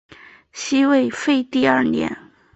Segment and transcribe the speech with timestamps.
[0.51, 2.17] 西魏废帝二年。